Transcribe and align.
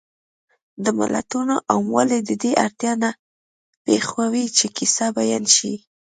د 0.83 0.85
متلونو 0.97 1.55
عاموالی 1.71 2.19
د 2.23 2.31
دې 2.43 2.51
اړتیا 2.65 2.93
نه 3.03 3.11
پېښوي 3.85 4.45
چې 4.57 4.65
کیسه 4.77 5.05
بیان 5.17 5.43
شي 5.55 5.73